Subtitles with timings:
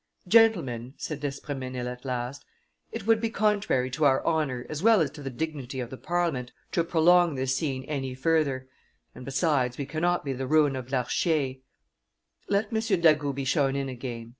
[0.27, 2.43] "Gentlemen," said d'Espr4mesnil at last,
[2.91, 5.97] "it would be contrary to our honor as well as to the dignity of the
[5.97, 8.67] Parliament to prolong this scene any further;
[9.13, 11.59] and, besides, we cannot be the ruin of Larchier;
[12.49, 12.79] let M.
[12.99, 14.29] d'Agoult be shown in again."